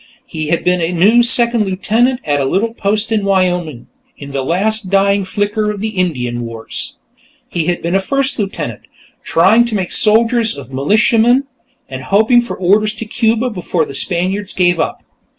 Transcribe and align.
He 0.25 0.47
had 0.47 0.63
been 0.63 0.81
a 0.81 0.91
new 0.91 1.21
second 1.21 1.63
lieutenant 1.63 2.21
at 2.25 2.39
a 2.41 2.45
little 2.45 2.73
post 2.73 3.11
in 3.11 3.23
Wyoming, 3.23 3.85
in 4.17 4.31
the 4.31 4.41
last 4.43 4.89
dying 4.89 5.23
flicker 5.25 5.69
of 5.69 5.79
the 5.79 5.89
Indian 5.89 6.41
Wars. 6.43 6.95
He 7.49 7.65
had 7.65 7.83
been 7.83 7.93
a 7.93 7.99
first 8.01 8.39
lieutenant, 8.39 8.81
trying 9.23 9.63
to 9.65 9.75
make 9.75 9.91
soldiers 9.91 10.57
of 10.57 10.73
militiamen 10.73 11.43
and 11.87 12.01
hoping 12.05 12.41
for 12.41 12.57
orders 12.57 12.95
to 12.95 13.05
Cuba 13.05 13.51
before 13.51 13.85
the 13.85 13.93
Spaniards 13.93 14.55
gave 14.55 14.79
up. 14.79 15.03